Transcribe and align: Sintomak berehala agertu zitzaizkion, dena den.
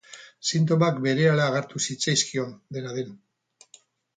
Sintomak 0.51 0.95
berehala 1.03 1.45
agertu 1.51 1.81
zitzaizkion, 1.91 2.57
dena 2.79 2.99
den. 2.99 3.17